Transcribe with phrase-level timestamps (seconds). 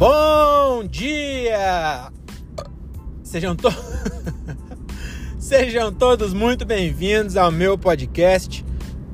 [0.00, 2.10] Bom dia!
[3.22, 3.68] Sejam, to...
[5.38, 8.64] Sejam todos muito bem-vindos ao meu podcast.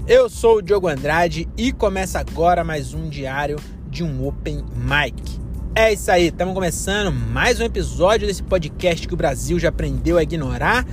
[0.07, 3.59] Eu sou o Diogo Andrade e começa agora mais um diário
[3.91, 5.41] de um Open Mic.
[5.75, 10.17] É isso aí, estamos começando mais um episódio desse podcast que o Brasil já aprendeu
[10.17, 10.87] a ignorar.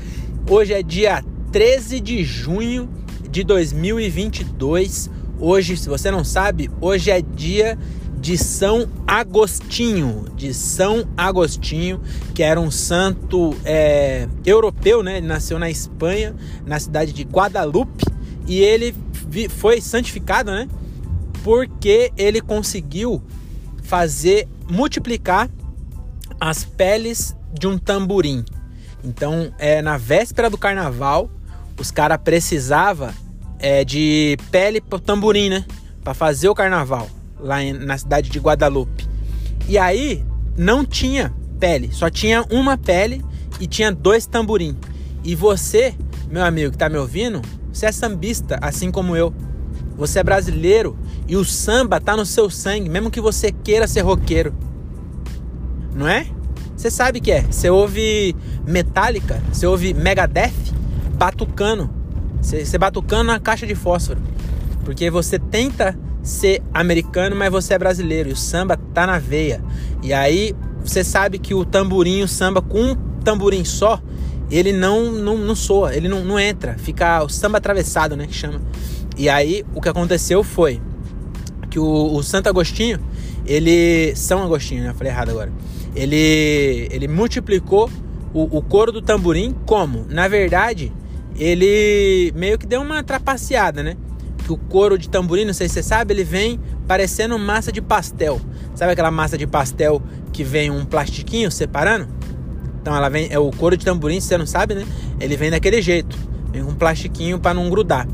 [0.49, 2.89] Hoje é dia 13 de junho
[3.29, 5.07] de 2022.
[5.39, 7.77] Hoje, se você não sabe, hoje é dia
[8.23, 11.99] de São Agostinho, de São Agostinho,
[12.33, 15.17] que era um santo é, europeu, né?
[15.17, 16.33] Ele nasceu na Espanha,
[16.65, 18.05] na cidade de Guadalupe,
[18.47, 18.95] e ele
[19.49, 20.69] foi santificado, né?
[21.43, 23.21] Porque ele conseguiu
[23.81, 25.49] fazer multiplicar
[26.39, 28.45] as peles de um tamborim.
[29.03, 31.29] Então, é na véspera do carnaval,
[31.77, 33.09] os caras precisavam
[33.59, 35.65] é, de pele para tamborim, né?
[36.01, 37.09] Para fazer o carnaval
[37.43, 39.07] lá na cidade de Guadalupe.
[39.67, 40.23] E aí
[40.57, 43.23] não tinha pele, só tinha uma pele
[43.59, 44.75] e tinha dois tamborim.
[45.23, 45.93] E você,
[46.29, 49.33] meu amigo que tá me ouvindo, você é sambista, assim como eu.
[49.97, 54.01] Você é brasileiro e o samba tá no seu sangue, mesmo que você queira ser
[54.01, 54.53] roqueiro.
[55.95, 56.27] Não é?
[56.75, 57.41] Você sabe que é.
[57.43, 60.51] Você ouve Metallica, você ouve Megadeth
[61.15, 61.89] batucando.
[62.41, 64.21] Você, você batucando na caixa de fósforo.
[64.83, 68.29] Porque você tenta ser americano, mas você é brasileiro.
[68.29, 69.61] E o samba tá na veia.
[70.01, 74.01] E aí você sabe que o tamborim, o samba com um tamborim só,
[74.49, 76.77] ele não, não, não soa, ele não, não entra.
[76.77, 78.25] Fica o samba atravessado, né?
[78.25, 78.61] Que chama.
[79.17, 80.81] E aí o que aconteceu foi
[81.69, 82.99] que o, o Santo Agostinho,
[83.45, 84.15] ele.
[84.15, 84.93] São Agostinho, né?
[84.93, 85.51] Falei errado agora.
[85.95, 87.89] Ele, ele multiplicou
[88.33, 90.05] o, o couro do tamborim como?
[90.09, 90.91] Na verdade,
[91.37, 93.95] ele meio que deu uma trapaceada, né?
[94.43, 97.81] Que o couro de tamborim, não sei se você sabe, ele vem parecendo massa de
[97.81, 98.39] pastel.
[98.75, 102.07] Sabe aquela massa de pastel que vem um plastiquinho separando?
[102.81, 104.85] Então ela vem, é o couro de tamborim, se você não sabe, né?
[105.19, 106.17] Ele vem daquele jeito,
[106.51, 108.07] vem com um plastiquinho para não grudar.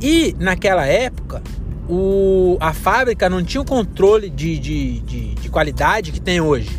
[0.00, 1.42] E naquela época,
[1.88, 6.70] o, a fábrica não tinha o controle de, de, de, de qualidade que tem hoje.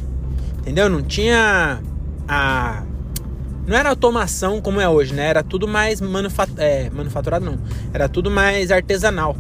[0.60, 0.90] Entendeu?
[0.90, 1.80] Não tinha
[2.28, 2.84] a
[3.68, 5.28] não era automação como é hoje, né?
[5.28, 7.58] Era tudo mais manufat é, manufaturado, não.
[7.94, 9.36] Era tudo mais artesanal.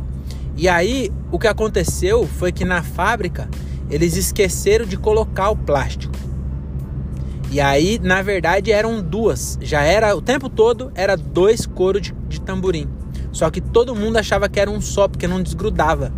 [0.57, 3.49] E aí, o que aconteceu foi que na fábrica
[3.89, 6.15] eles esqueceram de colocar o plástico.
[7.51, 9.57] E aí, na verdade, eram duas.
[9.61, 12.89] Já era o tempo todo era dois coros de, de tamborim.
[13.31, 16.11] Só que todo mundo achava que era um só porque não desgrudava.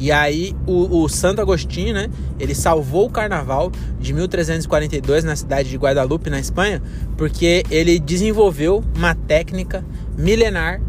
[0.00, 2.08] E aí o, o, Santo Agostinho, né?
[2.38, 6.82] Ele salvou o carnaval de 1342 na cidade de Guadalupe, na Espanha,
[7.18, 9.84] porque ele desenvolveu uma técnica
[10.16, 10.80] milenar.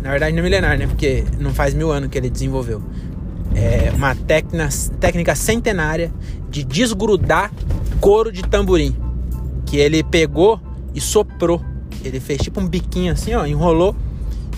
[0.00, 0.86] Na verdade, não é milenar, né?
[0.86, 2.80] Porque não faz mil anos que ele desenvolveu.
[3.52, 4.68] É uma técnica,
[5.00, 6.12] técnica centenária
[6.48, 7.52] de desgrudar
[8.00, 8.94] couro de tamborim.
[9.66, 10.60] Que ele pegou
[10.94, 11.60] e soprou.
[12.04, 13.96] Ele fez tipo um biquinho assim, ó, enrolou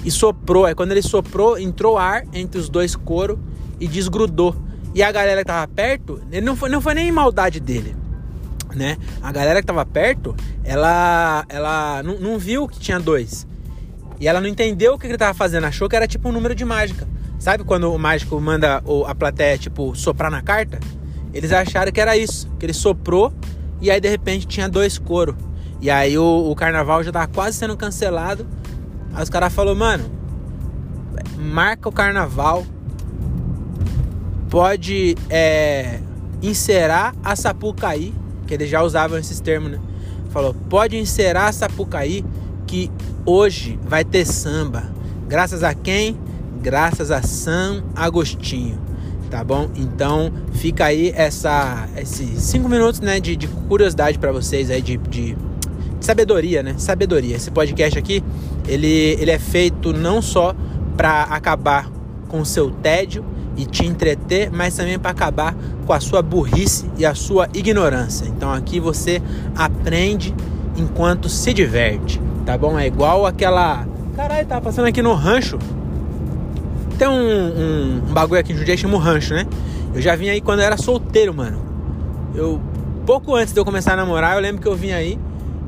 [0.05, 0.67] e soprou.
[0.67, 3.39] Aí quando ele soprou, entrou ar entre os dois coros
[3.81, 4.55] e desgrudou.
[4.95, 7.97] E a galera que tava perto, ele não foi, não foi nem maldade dele,
[8.75, 8.97] né?
[9.21, 13.47] A galera que tava perto, ela, ela não, não viu que tinha dois.
[14.21, 16.55] E ela não entendeu o que ele tava fazendo, achou que era tipo um número
[16.55, 17.09] de mágica.
[17.41, 20.79] Sabe quando o mágico manda a plateia, tipo, soprar na carta?
[21.33, 23.33] Eles acharam que era isso, que ele soprou
[23.81, 25.35] e aí de repente tinha dois coros.
[25.81, 28.47] E aí o, o carnaval já tava quase sendo cancelado.
[29.15, 30.05] Aí os caras falaram, mano,
[31.39, 32.67] marca o carnaval,
[34.51, 36.01] pode é,
[36.43, 38.13] encerar a Sapucaí,
[38.47, 39.81] que eles já usavam esses termos, né?
[40.31, 42.25] Falou, pode encerar a Sapucaí,
[42.67, 42.91] que
[43.25, 44.85] hoje vai ter samba.
[45.29, 46.19] Graças a quem?
[46.61, 48.79] Graças a São Agostinho,
[49.31, 49.71] tá bom?
[49.77, 54.97] Então fica aí essa, esses cinco minutos né, de, de curiosidade para vocês aí, de,
[54.97, 55.37] de
[56.05, 56.75] sabedoria, né?
[56.79, 57.37] Sabedoria.
[57.37, 58.23] Esse podcast aqui,
[58.69, 60.55] ele, ele é feito não só
[60.97, 61.91] para acabar
[62.29, 63.25] com o seu tédio,
[63.57, 65.55] e te entreter, mas também para acabar
[65.87, 68.27] com a sua burrice e a sua ignorância.
[68.27, 69.23] Então aqui você
[69.57, 70.35] aprende
[70.77, 72.79] enquanto se diverte, tá bom?
[72.79, 73.87] É igual aquela.
[74.17, 75.59] Caralho, tava passando aqui no rancho.
[76.99, 79.47] Tem um, um, um bagulho aqui em Jundiaí chama rancho, né?
[79.95, 81.59] Eu já vim aí quando eu era solteiro, mano.
[82.35, 82.61] Eu
[83.07, 85.19] pouco antes de eu começar a namorar, eu lembro que eu vim aí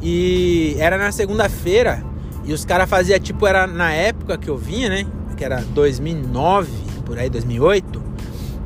[0.03, 2.03] e era na segunda-feira
[2.45, 5.07] e os caras faziam tipo era na época que eu vinha, né?
[5.37, 6.71] Que era 2009
[7.05, 8.03] por aí, 2008,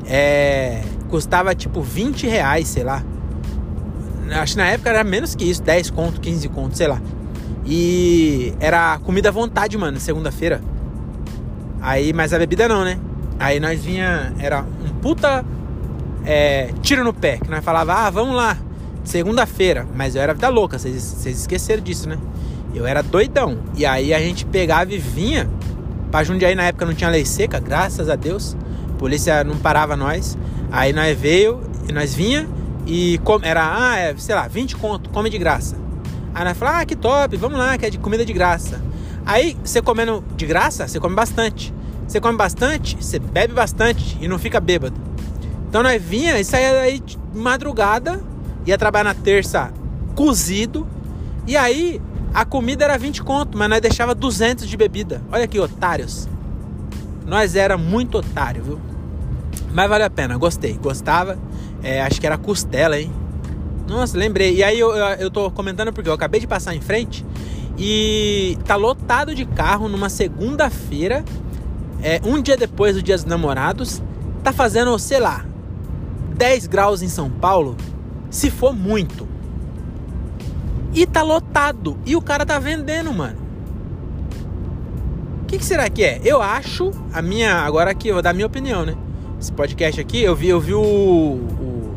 [0.06, 3.02] é, custava tipo 20 reais, sei lá.
[4.30, 7.00] Acho que na época era menos que isso, 10 conto, 15 conto, sei lá.
[7.66, 10.60] E era comida à vontade, mano, segunda-feira.
[11.80, 12.98] Aí, mas a bebida não, né?
[13.38, 15.44] Aí nós vinha, era um puta
[16.24, 18.56] é, tiro no pé, que nós falava, ah, vamos lá,
[19.04, 19.86] segunda-feira.
[19.94, 22.18] Mas eu era vida louca, vocês, esqueceram disso, né?
[22.74, 23.58] Eu era doidão.
[23.76, 25.48] E aí a gente pegava e vinha.
[26.10, 28.56] Pra Jundiaí na época não tinha lei seca, graças a Deus.
[28.88, 30.36] A polícia não parava nós.
[30.70, 32.48] Aí nós veio, e nós vinha
[32.86, 35.76] e era, ah, é, sei lá, 20 conto, come de graça.
[36.34, 38.80] Aí nós falamos, ah, que top, vamos lá, que é de comida de graça.
[39.26, 41.74] Aí você comendo de graça, você come bastante.
[42.06, 45.00] Você come bastante, você bebe bastante e não fica bêbado.
[45.68, 48.20] Então nós vinha e saía daí de madrugada,
[48.70, 49.72] ia trabalhar na terça
[50.14, 50.86] cozido.
[51.46, 52.00] E aí
[52.32, 55.22] a comida era 20 conto, mas nós deixava 200 de bebida.
[55.30, 56.28] Olha que otários.
[57.26, 58.80] Nós era muito otário, viu?
[59.72, 61.38] Mas vale a pena, gostei, gostava.
[61.82, 63.12] É, acho que era costela, hein?
[63.88, 64.56] Nossa, lembrei.
[64.56, 67.24] E aí eu, eu, eu tô comentando porque eu acabei de passar em frente
[67.78, 71.24] e tá lotado de carro numa segunda-feira,
[72.02, 74.02] é, um dia depois do Dia dos Namorados.
[74.42, 75.44] Tá fazendo, sei lá,
[76.36, 77.76] 10 graus em São Paulo,
[78.30, 79.28] se for muito.
[80.94, 81.98] E tá lotado.
[82.06, 83.36] E o cara tá vendendo, mano.
[85.42, 86.20] O que, que, será que é?
[86.24, 87.56] Eu acho, a minha.
[87.56, 88.96] Agora aqui, eu vou dar a minha opinião, né?
[89.40, 91.96] Esse podcast aqui, eu vi, eu vi o, o,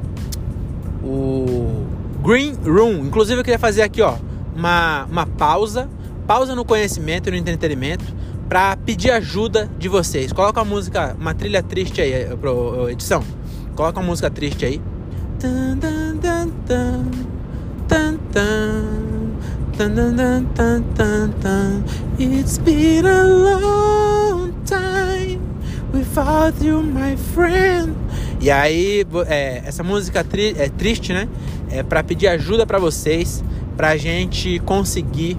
[1.03, 1.85] o
[2.24, 3.06] Green Room.
[3.06, 4.15] Inclusive, eu queria fazer aqui, ó,
[4.56, 5.89] uma, uma pausa.
[6.25, 8.06] Pausa no conhecimento e no entretenimento
[8.47, 10.31] para pedir ajuda de vocês.
[10.31, 13.24] Coloca a música, uma trilha triste aí, eh, pro, edição.
[13.75, 14.81] Coloca uma música triste aí.
[16.74, 17.06] Tan,
[17.88, 19.38] tan, tan,
[20.56, 21.84] tan, tan, tan.
[22.18, 25.40] It's been a long time
[25.94, 27.96] without you, my friend.
[28.42, 31.30] E aí, é, essa música tri é triste, né?
[31.70, 33.44] É para pedir ajuda para vocês,
[33.78, 35.38] pra gente conseguir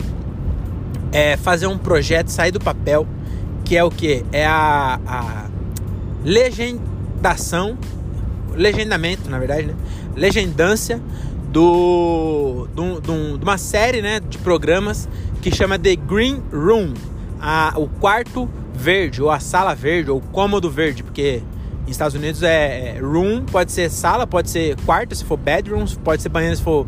[1.11, 3.09] é, fazer um projeto sair do papel,
[3.65, 4.25] que é o que?
[4.31, 5.47] É a, a
[6.25, 7.77] legendação
[8.57, 9.75] legendamento, na verdade, né?
[10.16, 11.00] Legendância
[11.50, 15.08] do, do, do, de uma série né, de programas
[15.40, 16.94] que chama The Green Room,
[17.40, 21.43] a, o quarto verde, ou a sala verde, ou cômodo verde, porque
[21.82, 25.84] nos Estados Unidos é, é room, pode ser sala, pode ser quarto, se for bedroom,
[26.02, 26.87] pode ser banheiro se for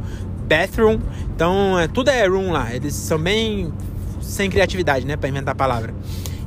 [0.48, 0.98] bathroom.
[1.34, 2.74] Então, é, tudo é room lá.
[2.74, 3.72] Eles são bem
[4.20, 5.94] sem criatividade, né, para inventar a palavra.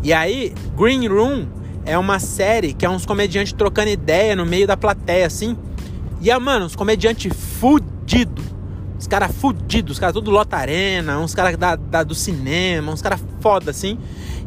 [0.01, 1.45] E aí, Green Room
[1.85, 5.57] é uma série que é uns comediantes trocando ideia no meio da plateia, assim.
[6.21, 8.45] E, é, mano, uns comediantes fudidos.
[8.99, 13.01] Os caras fudidos, os caras tudo lota arena, uns caras da, da, do cinema, uns
[13.01, 13.97] caras foda, assim.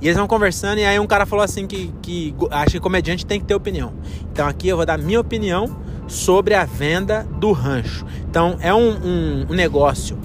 [0.00, 3.24] E eles vão conversando e aí um cara falou assim que, que acha que comediante
[3.24, 3.94] tem que ter opinião.
[4.30, 5.74] Então aqui eu vou dar minha opinião
[6.06, 8.04] sobre a venda do rancho.
[8.28, 10.18] Então é um, um, um negócio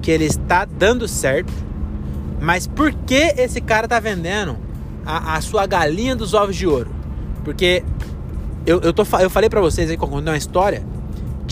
[0.00, 1.52] que ele está dando certo,
[2.40, 4.58] mas por que esse cara tá vendendo
[5.04, 6.90] a, a sua galinha dos ovos de ouro.
[7.42, 7.82] Porque
[8.66, 10.84] eu, eu, tô, eu falei para vocês aí eu contei uma história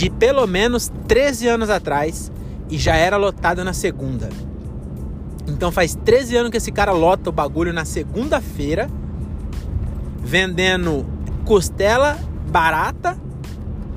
[0.01, 2.33] de pelo menos 13 anos atrás
[2.71, 4.31] e já era lotada na segunda.
[5.47, 8.89] Então faz 13 anos que esse cara lota o bagulho na segunda-feira,
[10.23, 11.05] vendendo
[11.45, 12.19] costela
[12.49, 13.15] barata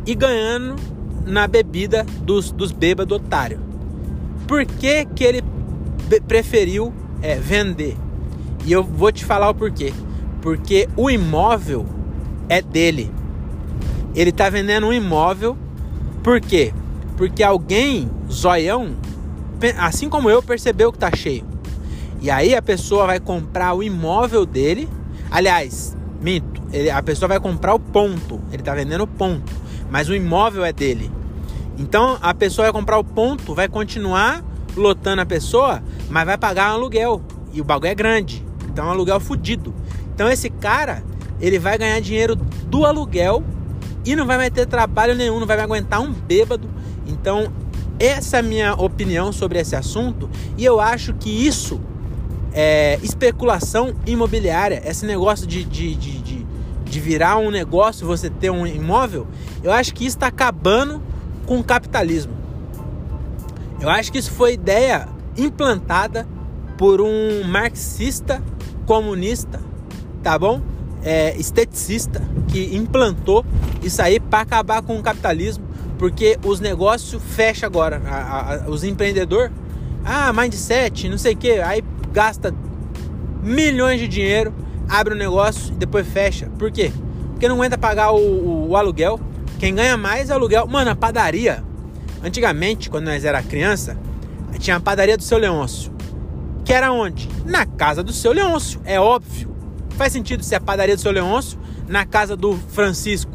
[0.06, 0.76] e ganhando
[1.26, 3.62] na bebida dos, dos bêbados otários.
[4.46, 5.42] Por que, que ele
[6.28, 7.96] preferiu é, vender?
[8.66, 9.94] E eu vou te falar o porquê.
[10.42, 11.86] Porque o imóvel
[12.50, 13.10] é dele.
[14.14, 15.58] Ele tá vendendo um imóvel.
[16.24, 16.74] Por quê?
[17.18, 18.96] Porque alguém, zoião,
[19.78, 21.46] assim como eu, percebeu que tá cheio.
[22.22, 24.88] E aí a pessoa vai comprar o imóvel dele.
[25.30, 28.40] Aliás, minto, ele, a pessoa vai comprar o ponto.
[28.52, 29.52] Ele tá vendendo o ponto.
[29.92, 31.12] Mas o imóvel é dele.
[31.78, 34.42] Então a pessoa vai comprar o ponto, vai continuar
[34.78, 37.22] lotando a pessoa, mas vai pagar um aluguel.
[37.52, 38.46] E o bagulho é grande.
[38.70, 39.74] Então é um aluguel fudido.
[40.16, 41.04] Então esse cara,
[41.42, 43.44] ele vai ganhar dinheiro do aluguel
[44.06, 46.68] e não vai mais ter trabalho nenhum, não vai mais aguentar um bêbado.
[47.08, 47.52] Então,
[48.00, 51.80] essa é a minha opinião sobre esse assunto e eu acho que isso
[52.54, 56.46] é especulação imobiliária, esse negócio de, de, de, de,
[56.86, 59.28] de virar um negócio, você ter um imóvel,
[59.64, 61.02] eu acho que isso está acabando
[61.46, 62.34] com o capitalismo.
[63.80, 66.28] Eu acho que isso foi ideia implantada
[66.78, 68.42] por um marxista
[68.86, 69.60] comunista,
[70.22, 70.62] tá bom?
[71.06, 73.46] É, esteticista que implantou
[73.82, 75.66] isso aí para acabar com o capitalismo,
[75.98, 78.02] porque os negócios fecham agora.
[78.06, 79.52] A, a, os empreendedores,
[80.06, 81.84] ah, mindset, não sei o que, aí
[82.14, 82.54] gasta
[83.42, 84.54] milhões de dinheiro,
[84.88, 86.50] abre um negócio e depois fecha.
[86.58, 86.92] Por quê?
[87.32, 89.20] Porque não aguenta pagar o, o, o aluguel.
[89.60, 90.68] Quem ganha mais é aluguel.
[90.68, 91.64] Mano, a padaria.
[92.24, 93.98] Antigamente, quando nós era criança,
[94.60, 95.92] tinha a padaria do seu Leôncio.
[96.64, 97.28] Que era onde?
[97.46, 99.53] Na casa do seu Leôncio, é óbvio.
[99.98, 103.32] Faz sentido ser a padaria do seu Leôncio na casa do Francisco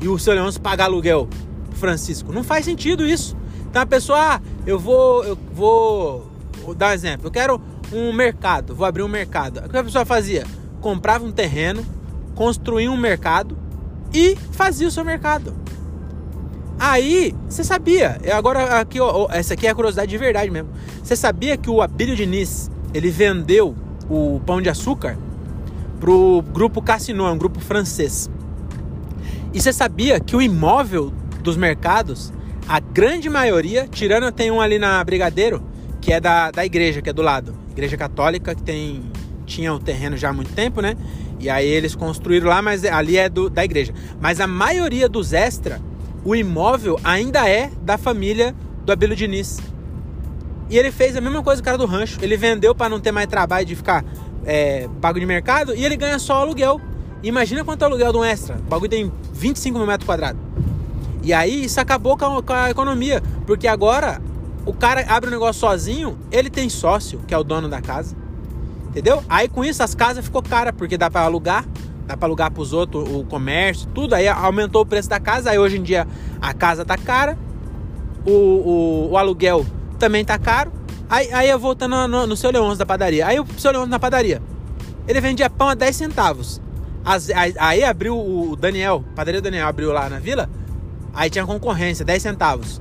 [0.00, 1.28] e o seu Leôncio pagar aluguel
[1.72, 2.32] Francisco.
[2.32, 3.36] Não faz sentido isso.
[3.68, 6.30] Então a pessoa, ah, eu vou, eu vou,
[6.62, 7.26] vou dar um exemplo.
[7.28, 7.60] Eu quero
[7.92, 9.60] um mercado, vou abrir um mercado.
[9.64, 10.44] O que a pessoa fazia?
[10.80, 11.84] Comprava um terreno,
[12.34, 13.56] construía um mercado
[14.12, 15.54] e fazia o seu mercado.
[16.78, 20.70] Aí, você sabia, agora aqui, ó, essa aqui é a curiosidade de verdade mesmo.
[21.02, 23.74] Você sabia que o Abílio Diniz, ele vendeu
[24.10, 25.16] o pão de açúcar
[26.02, 28.28] pro grupo Cassino, um grupo francês.
[29.54, 31.12] E você sabia que o imóvel
[31.44, 32.32] dos mercados,
[32.66, 35.62] a grande maioria, tirando tem um ali na Brigadeiro,
[36.00, 37.54] que é da, da igreja, que é do lado.
[37.70, 39.00] Igreja católica, que tem
[39.46, 40.96] tinha o terreno já há muito tempo, né?
[41.38, 43.94] E aí eles construíram lá, mas ali é do, da igreja.
[44.20, 45.80] Mas a maioria dos extra,
[46.24, 48.52] o imóvel ainda é da família
[48.84, 49.60] do Abílio Diniz.
[50.68, 52.18] E ele fez a mesma coisa o cara do rancho.
[52.20, 54.04] Ele vendeu para não ter mais trabalho de ficar
[54.44, 56.80] é, pago de mercado e ele ganha só o aluguel.
[57.22, 58.56] Imagina quanto é o aluguel de um extra.
[58.56, 60.40] O bagulho tem 25 mil metros quadrados.
[61.22, 63.22] E aí isso acabou com a, com a economia.
[63.46, 64.20] Porque agora
[64.66, 67.80] o cara abre o um negócio sozinho, ele tem sócio, que é o dono da
[67.80, 68.16] casa.
[68.88, 69.22] Entendeu?
[69.28, 71.64] Aí com isso as casas ficou cara, porque dá para alugar,
[72.06, 74.14] dá para alugar pros outros o comércio, tudo.
[74.14, 75.50] Aí aumentou o preço da casa.
[75.50, 76.06] Aí hoje em dia
[76.40, 77.38] a casa tá cara,
[78.26, 79.64] o, o, o aluguel
[79.98, 80.72] também tá caro.
[81.12, 83.26] Aí, aí eu voltando no, no seu Leôncio da padaria.
[83.26, 84.40] Aí o seu Leôncio na padaria,
[85.06, 86.58] ele vendia pão a 10 centavos.
[87.04, 90.48] As, aí, aí abriu o Daniel, padaria Daniel abriu lá na vila.
[91.12, 92.80] Aí tinha concorrência, 10 centavos.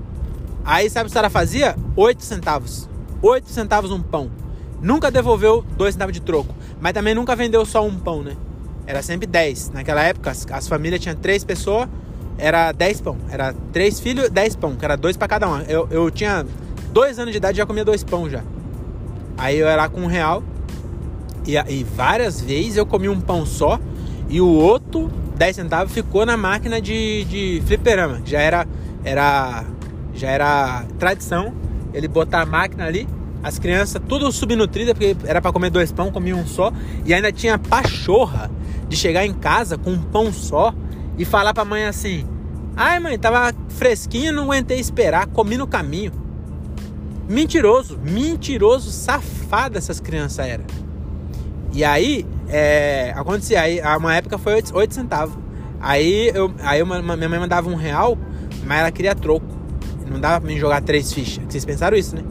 [0.63, 1.75] Aí sabe o que o cara fazia?
[1.93, 2.87] 8 centavos.
[3.21, 4.31] 8 centavos um pão.
[4.81, 6.55] Nunca devolveu dois centavos de troco.
[6.79, 8.37] Mas também nunca vendeu só um pão, né?
[8.87, 9.71] Era sempre 10.
[9.71, 11.89] Naquela época, as, as famílias tinham três pessoas,
[12.37, 13.17] era 10 pão.
[13.29, 15.59] Era três filhos, 10 pão, que era dois para cada um.
[15.63, 16.45] Eu, eu tinha
[16.91, 18.43] dois anos de idade já comia dois pão já.
[19.37, 20.43] Aí eu era com um real.
[21.45, 23.79] E, e várias vezes eu comi um pão só.
[24.29, 28.21] E o outro, 10 centavos, ficou na máquina de, de fliperama.
[28.23, 28.67] Já era,
[29.03, 29.63] era,
[30.13, 31.53] já era tradição
[31.93, 33.07] ele botar a máquina ali
[33.43, 36.71] as crianças tudo subnutridas, porque era para comer dois pão, comia um só.
[37.05, 38.51] E ainda tinha pachorra
[38.87, 40.73] de chegar em casa com um pão só
[41.17, 42.25] e falar pra mãe assim:
[42.75, 46.11] Ai, mãe, tava fresquinho, não aguentei esperar, comi no caminho.
[47.31, 50.65] Mentiroso, mentiroso, safado essas crianças eram.
[51.71, 55.37] E aí, é, acontecia, aí, uma época foi 8, 8 centavos.
[55.79, 58.17] Aí, eu, aí eu, minha mãe mandava um real,
[58.65, 59.47] mas ela queria troco.
[60.05, 61.41] Não dava pra mim jogar três fichas.
[61.47, 62.23] Vocês pensaram isso, né?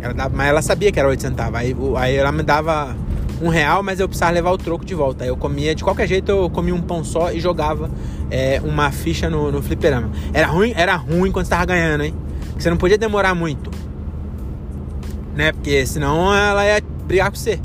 [0.00, 1.54] Ela dava, mas ela sabia que era 8 centavos.
[1.54, 2.96] Aí, aí ela me dava
[3.40, 5.22] um real, mas eu precisava levar o troco de volta.
[5.22, 7.88] Aí eu comia, de qualquer jeito, eu comia um pão só e jogava
[8.28, 10.10] é, uma ficha no, no fliperama.
[10.34, 12.14] Era ruim, era ruim quando você tava ganhando, hein?
[12.58, 13.70] Você não podia demorar muito.
[15.36, 15.52] Né?
[15.52, 17.60] Porque senão ela ia brigar com você.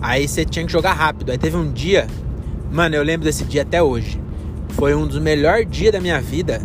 [0.00, 1.30] Aí você tinha que jogar rápido.
[1.30, 2.06] Aí teve um dia,
[2.72, 4.18] mano, eu lembro desse dia até hoje.
[4.70, 6.62] Foi um dos melhores dias da minha vida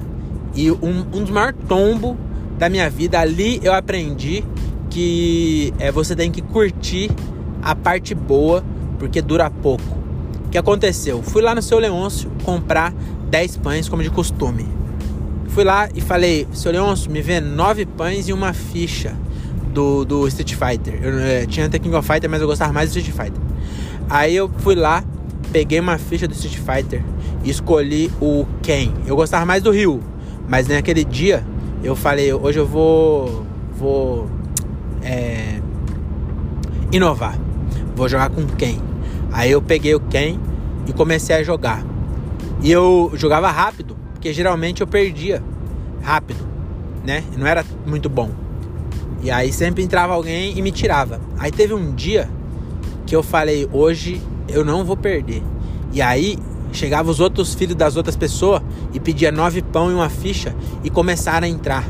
[0.56, 2.16] e um, um dos maiores tombos
[2.58, 3.20] da minha vida.
[3.20, 4.44] Ali eu aprendi
[4.90, 7.12] que é, você tem que curtir
[7.62, 8.64] a parte boa,
[8.98, 9.98] porque dura pouco.
[10.46, 11.22] O que aconteceu?
[11.22, 12.94] Fui lá no seu Leôncio comprar
[13.30, 14.66] 10 pães, como de costume.
[15.50, 19.16] Fui lá e falei, seu Leôncio, me vê 9 pães e uma ficha
[19.76, 21.00] do, do Street Fighter.
[21.04, 23.42] Eu, é, tinha The King of Fighter, mas eu gostava mais do Street Fighter.
[24.10, 25.04] Aí eu fui lá,
[25.52, 27.04] peguei uma ficha do Street Fighter
[27.44, 28.92] e escolhi o Ken.
[29.06, 30.02] Eu gostava mais do Ryu,
[30.48, 31.46] mas naquele dia
[31.84, 33.46] eu falei, hoje eu vou
[33.78, 34.30] vou
[35.04, 35.60] é,
[36.92, 37.38] inovar.
[37.96, 38.82] Vou jogar com quem?
[39.32, 40.40] Aí eu peguei o quem
[40.88, 41.84] e comecei a jogar.
[42.62, 45.44] E eu jogava rápido, porque geralmente eu perdia
[46.02, 46.48] rápido,
[47.06, 47.24] né?
[47.38, 48.45] Não era muito bom.
[49.26, 51.20] E aí sempre entrava alguém e me tirava.
[51.40, 52.30] Aí teve um dia
[53.08, 55.42] que eu falei, hoje eu não vou perder.
[55.92, 56.38] E aí
[56.72, 58.62] chegava os outros filhos das outras pessoas
[58.94, 61.90] e pedia nove pão e uma ficha e começaram a entrar.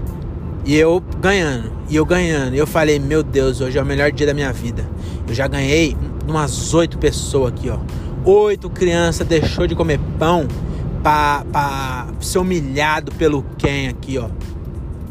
[0.64, 2.56] E eu ganhando, e eu ganhando.
[2.56, 4.90] E eu falei, meu Deus, hoje é o melhor dia da minha vida.
[5.28, 7.80] Eu já ganhei umas oito pessoas aqui, ó.
[8.24, 10.48] Oito crianças deixou de comer pão
[11.04, 14.30] pra ser humilhado pelo Ken aqui, ó.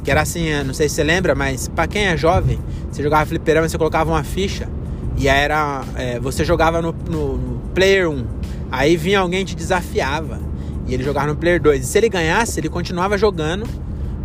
[0.04, 3.26] Que era assim, não sei se você lembra, mas pra quem é jovem, você jogava
[3.26, 4.68] fliperama, você colocava uma ficha
[5.16, 5.82] e era.
[5.96, 8.24] É, você jogava no, no, no Player 1.
[8.70, 10.40] Aí vinha alguém te desafiava.
[10.86, 11.82] E ele jogava no Player 2.
[11.82, 13.66] E se ele ganhasse, ele continuava jogando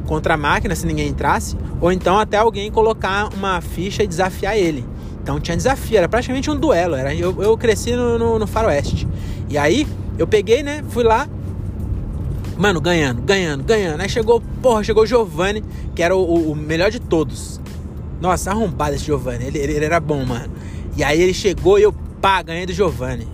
[0.05, 4.57] contra a máquina se ninguém entrasse, ou então até alguém colocar uma ficha e desafiar
[4.57, 4.83] ele.
[5.21, 6.95] Então tinha desafio, era praticamente um duelo.
[6.95, 9.07] Era, eu, eu cresci no, no, no faroeste.
[9.47, 10.83] E aí eu peguei, né?
[10.89, 11.27] Fui lá,
[12.59, 14.01] mano, ganhando, ganhando, ganhando.
[14.01, 15.63] Aí chegou, porra, chegou o Giovanni,
[15.95, 17.59] que era o, o melhor de todos.
[18.19, 20.53] Nossa, arrombado esse Giovanni, ele, ele, ele, era bom, mano.
[20.97, 23.25] E aí ele chegou e eu, pá, ganhei do Giovanni.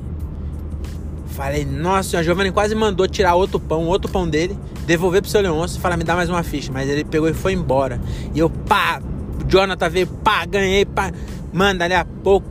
[1.25, 4.55] Falei, nossa, a Giovanni quase mandou tirar outro pão, outro pão dele,
[4.85, 6.71] devolver pro seu Leôncio e falar, me dá mais uma ficha.
[6.71, 7.99] Mas ele pegou e foi embora.
[8.33, 9.01] E eu, pá,
[9.43, 11.11] o Jonathan veio, pá, ganhei, pá.
[11.51, 12.47] Mano, dali a pouco,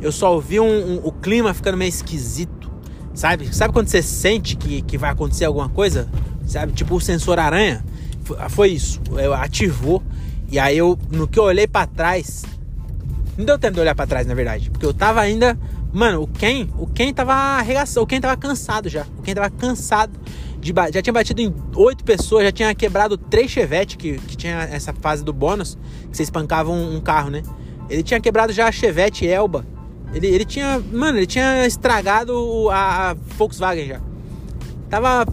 [0.00, 2.55] eu só ouvi um, um, o clima ficando meio esquisito.
[3.16, 3.52] Sabe?
[3.52, 6.08] Sabe quando você sente que, que vai acontecer alguma coisa?
[6.46, 6.72] Sabe?
[6.72, 7.84] Tipo o sensor aranha.
[8.22, 9.00] Foi, foi isso.
[9.16, 10.02] Eu ativou.
[10.48, 12.44] E aí eu, no que eu olhei para trás,
[13.36, 15.58] não deu tempo de olhar para trás, na verdade, porque eu tava ainda
[15.92, 19.06] Mano, o Ken, o Ken tava arregaçado, o Ken tava cansado já.
[19.18, 20.12] O Ken tava cansado
[20.60, 24.62] de já tinha batido em oito pessoas, já tinha quebrado três Chevette que, que tinha
[24.64, 25.78] essa fase do bônus,
[26.10, 27.42] que você espancavam um, um carro, né?
[27.88, 29.64] Ele tinha quebrado já a Chevette Elba.
[30.14, 34.00] Ele, ele tinha, mano, ele tinha estragado a, a Volkswagen já.
[34.88, 35.26] Tava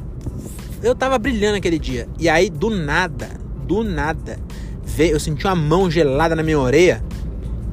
[0.84, 2.10] eu tava brilhando aquele dia.
[2.20, 3.30] E aí do nada,
[3.66, 4.38] do nada,
[4.84, 7.02] veio, eu senti uma mão gelada na minha orelha.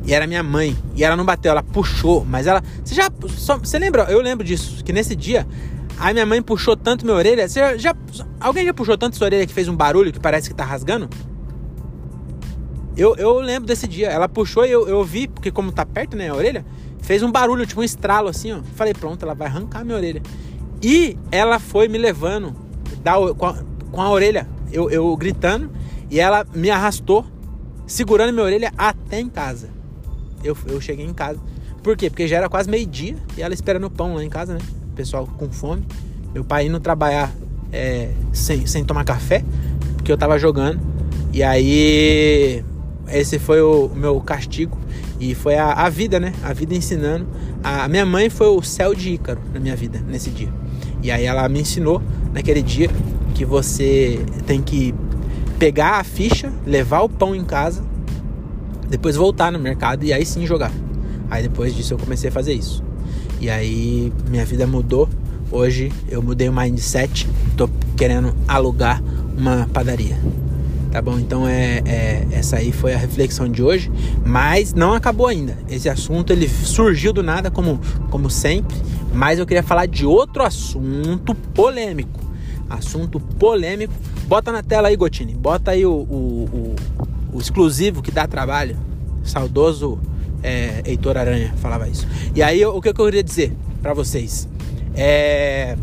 [0.07, 0.79] E era minha mãe.
[0.95, 2.25] E ela não bateu, ela puxou.
[2.25, 2.63] Mas ela.
[2.85, 3.11] Você já.
[3.11, 4.05] Você lembra?
[4.05, 4.83] Eu lembro disso.
[4.83, 5.47] Que nesse dia.
[5.99, 7.47] A minha mãe puxou tanto minha orelha.
[7.47, 7.95] Você já.
[8.41, 11.11] Alguém já puxou tanto sua orelha que fez um barulho que parece que tá rasgando?
[12.97, 14.09] Eu, eu lembro desse dia.
[14.09, 16.65] Ela puxou e eu, eu vi, porque como tá perto, né, a orelha,
[17.03, 18.61] fez um barulho, tipo um estralo assim, ó.
[18.75, 20.23] Falei, pronto, ela vai arrancar minha orelha.
[20.83, 22.55] E ela foi me levando
[23.03, 23.59] da, com, a,
[23.91, 25.71] com a orelha, eu, eu gritando,
[26.11, 27.25] e ela me arrastou,
[27.87, 29.81] segurando minha orelha até em casa
[30.43, 31.39] eu, eu cheguei em casa.
[31.83, 32.11] Por quê?
[32.11, 34.61] Porque já era quase meio-dia e ela esperando o pão lá em casa, né?
[34.95, 35.83] Pessoal com fome.
[36.35, 37.33] Meu pai indo trabalhar
[37.73, 39.45] é, sem, sem tomar café,
[39.97, 40.81] porque eu tava jogando.
[41.33, 42.65] E aí,
[43.09, 44.79] esse foi o, o meu castigo.
[45.21, 46.33] E foi a, a, vida, né?
[46.43, 47.27] A vida ensinando.
[47.63, 50.49] A, a minha mãe foi o céu de Ícaro na minha vida, nesse dia.
[51.03, 52.91] E aí ela me ensinou naquele dia
[53.35, 54.95] que você tem que
[55.59, 57.91] pegar a ficha, levar o pão em casa
[58.91, 60.73] depois voltar no mercado e aí sim jogar.
[61.31, 62.83] Aí depois disso eu comecei a fazer isso.
[63.41, 65.09] E aí minha vida mudou.
[65.53, 69.03] Hoje eu mudei o mindset, tô querendo alugar
[69.39, 70.19] uma padaria.
[70.91, 71.19] Tá bom?
[71.19, 73.91] Então é, é, essa aí foi a reflexão de hoje,
[74.25, 75.57] mas não acabou ainda.
[75.69, 78.77] Esse assunto ele surgiu do nada como como sempre,
[79.15, 82.21] mas eu queria falar de outro assunto polêmico.
[82.69, 83.93] Assunto polêmico.
[84.27, 85.35] Bota na tela aí, Gotini.
[85.35, 86.75] Bota aí o, o, o
[87.33, 88.77] o exclusivo que dá trabalho.
[89.23, 89.99] Saudoso
[90.43, 92.07] é, Heitor Aranha falava isso.
[92.35, 94.49] E aí, o que eu queria dizer para vocês?
[94.95, 95.77] É,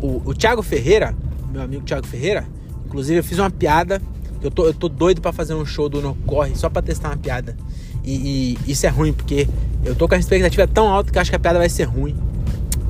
[0.00, 1.14] o, o Thiago Ferreira,
[1.50, 2.46] meu amigo Thiago Ferreira,
[2.86, 4.00] inclusive eu fiz uma piada.
[4.42, 7.10] Eu tô, eu tô doido para fazer um show do No Corre só para testar
[7.10, 7.56] uma piada.
[8.04, 9.48] E, e, isso é ruim, porque
[9.84, 12.16] eu tô com a expectativa tão alta que acho que a piada vai ser ruim.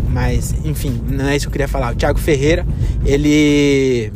[0.08, 1.92] Mas, enfim, não é isso que eu queria falar.
[1.92, 2.66] O Thiago Ferreira,
[3.04, 4.12] ele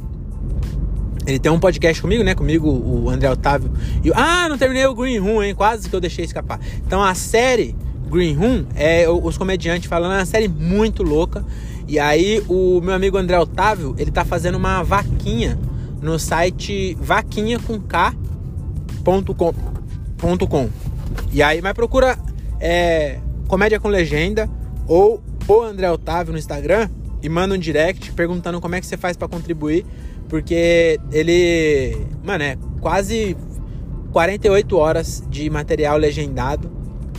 [1.26, 2.34] ele tem um podcast comigo, né?
[2.34, 3.70] Comigo, o André Otávio.
[4.04, 5.54] E, ah, não terminei o Green Room, hein?
[5.54, 6.60] Quase que eu deixei escapar.
[6.86, 7.74] Então a série
[8.08, 11.44] Green Room é os comediantes falando, é uma série muito louca.
[11.88, 15.58] E aí o meu amigo André Otávio, ele tá fazendo uma vaquinha
[16.06, 18.14] no site vaquinha com k.com.
[21.32, 22.16] E aí, mas procura
[22.60, 24.48] é, comédia com legenda
[24.86, 26.88] ou o André Otávio no Instagram
[27.20, 29.84] e manda um direct perguntando como é que você faz para contribuir
[30.28, 33.36] porque ele, mano, é quase
[34.12, 36.70] 48 horas de material legendado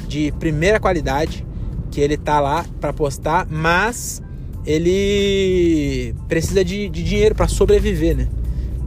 [0.08, 1.46] de primeira qualidade
[1.92, 4.22] que ele tá lá para postar, mas
[4.66, 8.28] ele precisa de, de dinheiro para sobreviver, né?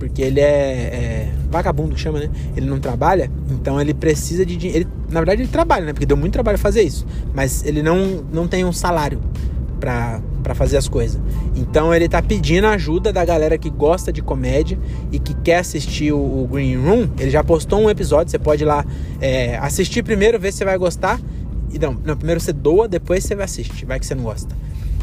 [0.00, 2.30] Porque ele é, é, vagabundo que chama, né?
[2.56, 4.88] Ele não trabalha, então ele precisa de dinheiro.
[5.10, 5.92] Na verdade, ele trabalha, né?
[5.92, 9.20] Porque deu muito trabalho fazer isso, mas ele não, não tem um salário
[9.78, 11.20] para fazer as coisas.
[11.54, 14.78] Então ele tá pedindo ajuda da galera que gosta de comédia
[15.12, 17.08] e que quer assistir o, o Green Room.
[17.18, 18.84] Ele já postou um episódio, você pode ir lá
[19.20, 21.20] é, assistir primeiro, ver se você vai gostar.
[21.70, 24.54] E não, não, primeiro você doa, depois você vai assistir, vai que você não gosta.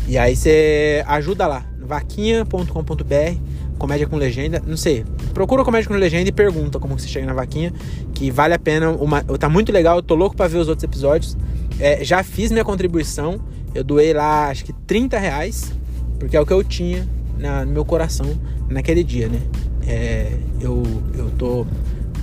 [0.07, 3.37] E aí você ajuda lá, vaquinha.com.br,
[3.77, 7.33] comédia com legenda, não sei, procura comédia com legenda e pergunta como você chega na
[7.33, 7.73] vaquinha,
[8.13, 10.83] que vale a pena, uma, tá muito legal, eu tô louco para ver os outros
[10.83, 11.37] episódios.
[11.79, 13.39] É, já fiz minha contribuição
[13.77, 15.71] eu doei lá, acho que 30 reais,
[16.17, 18.25] porque é o que eu tinha na, no meu coração
[18.67, 19.39] naquele dia, né?
[19.87, 21.65] É, eu, eu tô,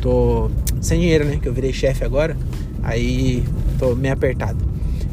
[0.00, 1.38] tô sem dinheiro, né?
[1.40, 2.36] Que eu virei chefe agora,
[2.82, 3.44] aí
[3.78, 4.64] tô meio apertado.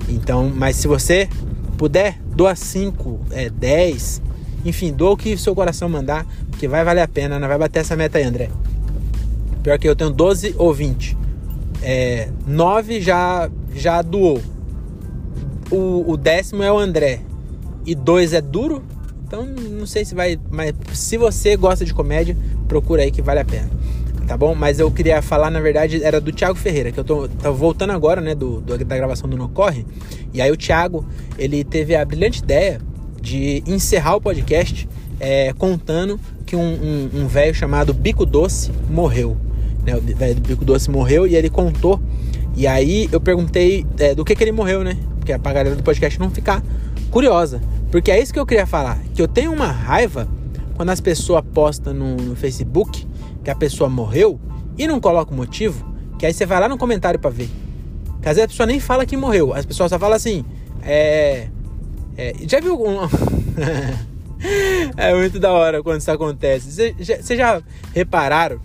[0.09, 1.29] Então, mas se você
[1.77, 4.21] puder, doa 5, é, 10,
[4.65, 7.79] enfim, doa o que seu coração mandar, porque vai valer a pena, não vai bater
[7.79, 8.49] essa meta aí, André.
[9.63, 11.17] Pior que eu tenho 12 ou 20.
[11.83, 14.41] É, 9 já, já doou
[15.71, 17.21] o, o décimo é o André
[17.85, 18.83] e dois é duro,
[19.25, 20.37] então não sei se vai.
[20.49, 23.69] Mas se você gosta de comédia, procura aí que vale a pena.
[24.27, 24.53] Tá bom?
[24.53, 27.91] Mas eu queria falar, na verdade, era do Thiago Ferreira, que eu tô, tô voltando
[27.91, 29.85] agora, né, do, do, da gravação do No Corre.
[30.33, 31.05] E aí o Thiago,
[31.37, 32.79] ele teve a brilhante ideia
[33.21, 34.87] de encerrar o podcast
[35.19, 39.37] é, contando que um velho um, um chamado Bico Doce morreu.
[39.85, 39.95] Né?
[39.95, 42.01] O velho do Bico Doce morreu e ele contou.
[42.55, 44.97] E aí eu perguntei é, do que, que ele morreu, né?
[45.17, 46.63] Porque pra galera do podcast não ficar
[47.09, 47.61] curiosa.
[47.91, 48.99] Porque é isso que eu queria falar.
[49.13, 50.27] Que eu tenho uma raiva
[50.75, 53.07] quando as pessoas postam no, no Facebook
[53.43, 54.39] que a pessoa morreu
[54.77, 55.85] e não coloca o motivo.
[56.17, 57.49] Que aí você vai lá no comentário para ver.
[58.21, 59.53] Que às vezes a pessoa nem fala que morreu.
[59.53, 60.43] As pessoas só falam assim.
[60.83, 61.47] É.
[62.17, 62.97] é já viu um.
[64.97, 66.71] é muito da hora quando isso acontece.
[66.71, 67.61] Vocês já, já,
[67.93, 68.59] repararam?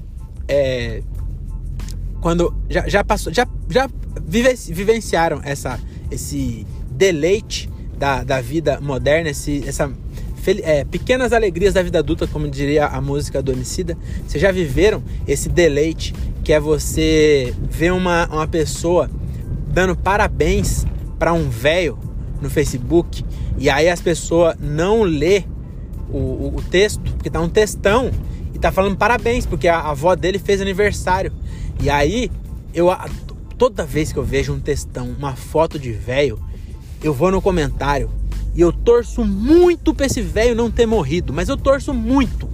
[0.48, 1.02] É,
[2.20, 3.88] quando já, já passou, já, já
[4.20, 5.78] vivenciaram essa,
[6.10, 9.92] esse deleite da, da vida moderna, esse, essa
[10.62, 13.96] é, pequenas alegrias da vida adulta, como diria a música do Homicida.
[14.26, 19.10] Vocês já viveram esse deleite que é você ver uma, uma pessoa
[19.68, 20.86] dando parabéns
[21.18, 21.98] para um velho
[22.40, 23.24] no Facebook
[23.58, 25.44] e aí as pessoas não lê
[26.10, 28.10] o, o, o, texto, porque tá um textão
[28.54, 31.32] e tá falando parabéns, porque a, a avó dele fez aniversário.
[31.80, 32.30] E aí
[32.74, 32.88] eu
[33.56, 36.38] toda vez que eu vejo um textão, uma foto de velho,
[37.02, 38.10] eu vou no comentário
[38.54, 42.48] e eu torço muito pra esse velho não ter morrido, mas eu torço muito.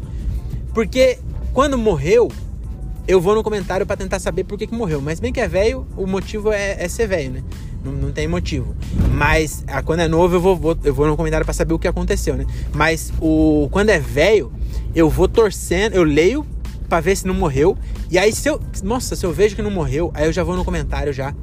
[0.73, 1.19] Porque
[1.53, 2.31] quando morreu,
[3.07, 5.01] eu vou no comentário para tentar saber por que, que morreu.
[5.01, 7.43] Mas bem que é velho, o motivo é, é ser velho, né?
[7.85, 8.75] Não, não, tem motivo.
[9.13, 11.79] Mas a, quando é novo, eu vou, vou eu vou no comentário para saber o
[11.79, 12.47] que aconteceu, né?
[12.73, 14.53] Mas o quando é velho,
[14.95, 16.47] eu vou torcendo, eu leio
[16.89, 17.77] para ver se não morreu.
[18.11, 20.57] E aí se eu, nossa, se eu vejo que não morreu, aí eu já vou
[20.57, 21.35] no comentário já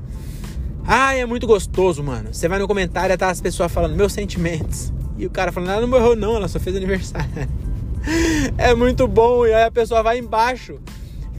[0.92, 2.34] ah, é muito gostoso, mano.
[2.34, 4.92] Você vai no comentário tá as pessoas falando meus sentimentos.
[5.20, 7.30] E o cara falando, ela não morreu não, ela só fez aniversário.
[8.58, 9.46] é muito bom.
[9.46, 10.80] E aí a pessoa vai embaixo.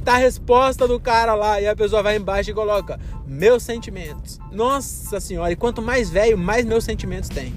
[0.04, 1.60] Tá a resposta do cara lá.
[1.60, 4.38] E a pessoa vai embaixo e coloca meus sentimentos.
[4.52, 5.52] Nossa senhora.
[5.52, 7.54] E quanto mais velho, mais meus sentimentos tem.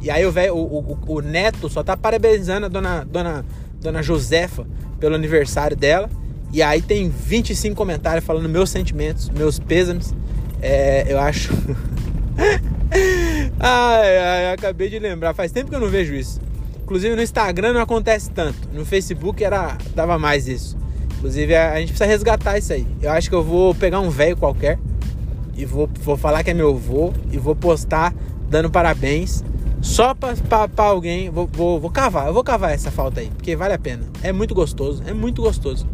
[0.00, 3.44] E aí o, velho, o, o, o neto só tá parabenizando a dona, dona,
[3.80, 4.66] dona Josefa
[4.98, 6.10] pelo aniversário dela.
[6.52, 10.14] E aí tem 25 comentários falando meus sentimentos, meus pêsames.
[10.60, 11.52] É, eu acho.
[13.58, 15.34] ai, ai, acabei de lembrar.
[15.34, 16.40] Faz tempo que eu não vejo isso.
[16.82, 18.68] Inclusive no Instagram não acontece tanto.
[18.72, 20.81] No Facebook era dava mais isso.
[21.22, 22.84] Inclusive a, a gente precisa resgatar isso aí.
[23.00, 24.76] Eu acho que eu vou pegar um velho qualquer
[25.56, 28.12] e vou, vou falar que é meu avô e vou postar
[28.50, 29.44] dando parabéns
[29.80, 30.34] só pra,
[30.78, 31.30] alguém.
[31.30, 34.02] Vou, vou, vou, cavar, eu vou cavar essa falta aí, porque vale a pena.
[34.20, 35.86] É muito gostoso, é muito gostoso.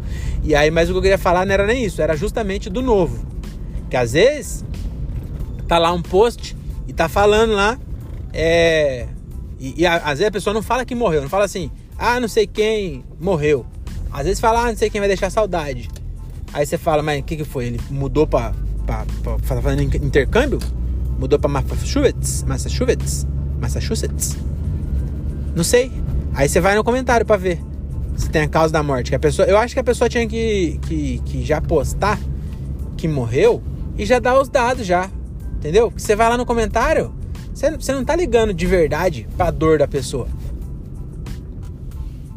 [0.43, 2.81] E aí, mas o que eu queria falar não era nem isso, era justamente do
[2.81, 3.23] novo.
[3.87, 4.65] Que às vezes
[5.67, 7.77] tá lá um post e tá falando lá,
[8.33, 9.05] é.
[9.59, 12.27] E, e às vezes a pessoa não fala que morreu, não fala assim, ah, não
[12.27, 13.63] sei quem morreu.
[14.11, 15.89] Às vezes fala, ah, não sei quem vai deixar saudade.
[16.53, 17.67] Aí você fala, mas o que, que foi?
[17.67, 18.53] Ele mudou pra,
[18.85, 20.59] pra, pra, tá fazendo intercâmbio?
[21.17, 22.43] Mudou pra Massachusetts?
[22.43, 23.27] Massachusetts?
[23.59, 24.37] Massachusetts?
[25.55, 25.91] Não sei.
[26.33, 27.61] Aí você vai no comentário para ver
[28.15, 29.09] se tem a causa da morte.
[29.11, 32.19] Que a pessoa, eu acho que a pessoa tinha que, que, que já postar
[32.97, 33.61] que morreu
[33.97, 35.09] e já dá os dados já.
[35.57, 35.91] Entendeu?
[35.95, 37.13] Você vai lá no comentário,
[37.53, 40.27] você, você não tá ligando de verdade pra dor da pessoa.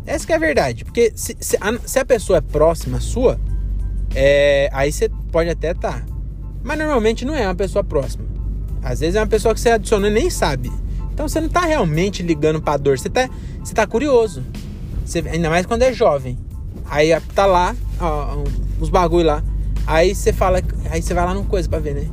[0.07, 0.85] Essa que é a verdade.
[0.85, 3.39] Porque se, se, a, se a pessoa é próxima sua,
[4.15, 6.03] é, aí você pode até tá.
[6.63, 8.25] Mas normalmente não é uma pessoa próxima.
[8.83, 10.71] Às vezes é uma pessoa que você adicionou e nem sabe.
[11.13, 12.99] Então você não tá realmente ligando pra dor.
[12.99, 13.29] Você tá,
[13.63, 14.43] você tá curioso.
[15.05, 16.39] Você, ainda mais quando é jovem.
[16.87, 18.45] Aí tá lá, ó,
[18.81, 19.45] os bagulho lá.
[19.87, 20.61] Aí você fala,
[20.91, 22.09] aí você vai lá no coisa para ver, né?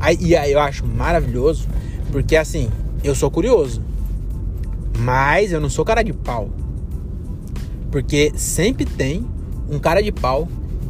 [0.00, 1.68] Aí, e aí eu acho maravilhoso,
[2.12, 2.70] porque assim,
[3.02, 3.82] eu sou curioso,
[4.98, 6.50] mas eu não sou cara de pau.
[7.90, 9.26] Porque sempre tem
[9.70, 10.48] um cara de pau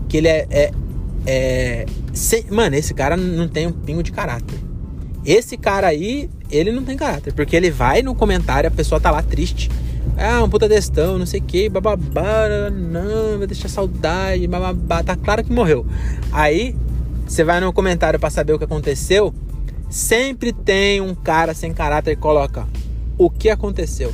[0.09, 0.47] que ele é.
[0.51, 0.73] é,
[1.27, 1.87] é
[2.51, 4.59] mano, esse cara não tem um pingo de caráter.
[5.25, 7.33] Esse cara aí, ele não tem caráter.
[7.33, 9.71] Porque ele vai no comentário, a pessoa tá lá triste.
[10.17, 15.03] Ah, um puta destão, não sei o que, bababá, não, vai deixar saudade, bababá.
[15.03, 15.87] Tá claro que morreu.
[16.33, 16.75] Aí,
[17.27, 19.35] você vai no comentário para saber o que aconteceu.
[19.91, 22.67] Sempre tem um cara sem caráter que coloca
[23.17, 24.13] o que aconteceu.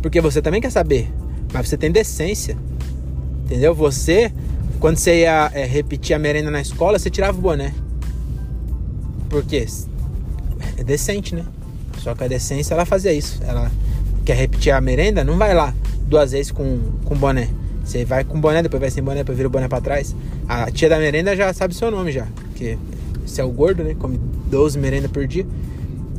[0.00, 1.10] Porque você também quer saber,
[1.52, 2.56] mas você tem decência.
[3.44, 3.74] Entendeu?
[3.74, 4.32] Você,
[4.80, 7.74] quando você ia é, repetir a merenda na escola, você tirava o boné.
[9.28, 9.66] Por quê?
[10.76, 11.44] É decente, né?
[11.98, 13.40] Só que a decência ela fazia isso.
[13.44, 13.70] Ela
[14.24, 15.74] quer repetir a merenda, não vai lá
[16.06, 17.48] duas vezes com, com boné.
[17.84, 20.14] Você vai com boné, depois vai sem boné, depois vira o boné pra trás.
[20.48, 22.26] A tia da merenda já sabe seu nome já.
[22.50, 22.78] Porque
[23.26, 23.94] você é o gordo, né?
[23.98, 25.46] Come 12 merendas por dia.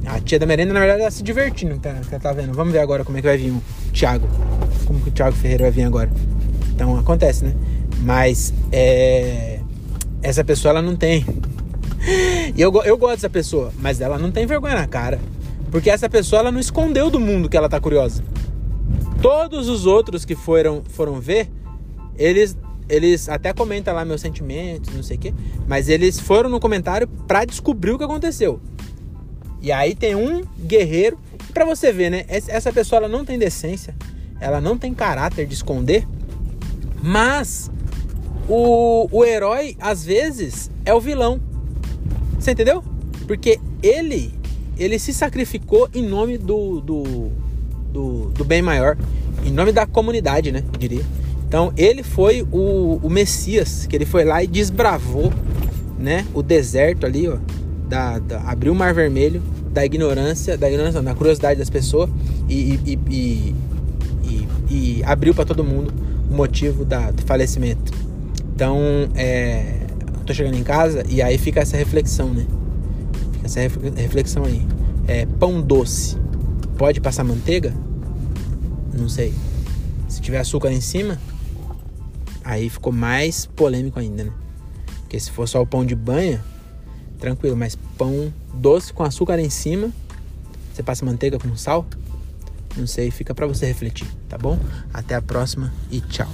[0.06, 2.54] A tia da merenda, na verdade, ela se divertindo, tá, tá vendo?
[2.54, 3.62] Vamos ver agora como é que vai vir o
[3.94, 4.28] Thiago.
[4.86, 6.12] Como que o Thiago Ferreira vai vir agora.
[6.74, 7.54] Então acontece, né?
[8.00, 9.60] Mas é...
[10.22, 11.26] essa pessoa ela não tem.
[12.54, 15.22] E eu, eu gosto dessa pessoa, mas ela não tem vergonha na cara.
[15.72, 18.22] Porque essa pessoa ela não escondeu do mundo que ela tá curiosa.
[19.22, 21.50] Todos os outros que foram, foram ver,
[22.18, 22.58] eles,
[22.90, 25.34] eles até comentam lá meus sentimentos, não sei o quê,
[25.66, 28.60] mas eles foram no comentário para descobrir o que aconteceu.
[29.62, 31.18] E aí tem um guerreiro,
[31.54, 32.26] para você ver, né?
[32.28, 33.96] Essa pessoa ela não tem decência,
[34.40, 36.08] ela não tem caráter de esconder,
[37.02, 37.72] mas
[38.48, 41.40] o, o herói, às vezes, é o vilão.
[42.40, 42.84] Você entendeu?
[43.28, 44.34] Porque ele
[44.78, 47.32] ele se sacrificou em nome do, do,
[47.92, 48.98] do, do bem maior,
[49.46, 50.64] em nome da comunidade, né?
[50.74, 51.06] Eu diria.
[51.48, 55.32] Então ele foi o, o Messias, que ele foi lá e desbravou,
[56.00, 56.26] né?
[56.34, 57.38] O deserto ali, ó,
[57.88, 59.42] da, da abriu o Mar Vermelho
[59.72, 62.10] da ignorância, da ignorância, não, da curiosidade das pessoas
[62.48, 63.56] e, e, e,
[64.74, 65.94] e abriu para todo mundo
[66.30, 67.94] o motivo da, do falecimento.
[68.56, 68.80] Então,
[69.14, 69.82] é,
[70.18, 72.48] eu tô chegando em casa e aí fica essa reflexão, né?
[73.34, 73.60] Fica essa
[73.96, 74.66] reflexão aí.
[75.08, 76.18] É, pão doce,
[76.76, 77.72] pode passar manteiga?
[78.98, 79.34] Não sei.
[80.08, 81.20] Se tiver açúcar em cima,
[82.44, 84.32] aí ficou mais polêmico ainda, né?
[85.02, 86.44] Porque se for só o pão de banha,
[87.20, 89.92] tranquilo, mas pão doce com açúcar em cima,
[90.74, 91.86] você passa manteiga com sal?
[92.76, 94.58] Não sei, fica para você refletir, tá bom?
[94.94, 96.30] Até a próxima e tchau.